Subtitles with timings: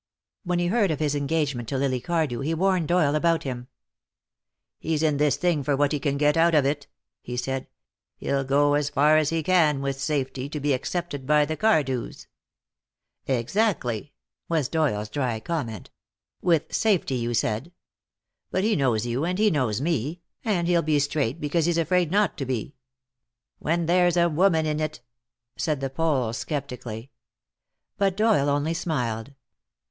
[0.43, 3.67] When he heard of his engagement to Lily Cardew he warned Doyle about him.
[4.79, 6.87] "He's in this thing for what he can get out of it,"
[7.21, 7.67] he said.
[8.17, 12.25] "He'll go as far as he can, with safety, to be accepted by the Cardews."
[13.27, 14.11] "Exactly,"
[14.49, 15.91] was Doyle's dry comment,
[16.41, 17.71] "with safety, you said.
[18.51, 22.09] Well, he knows you and he knows me, and he'll he straight because he's afraid
[22.09, 22.73] not to be."
[23.59, 25.01] "When there's a woman in it!"
[25.57, 27.11] said the Pole, skeptically.
[27.99, 29.35] But Doyle only smiled.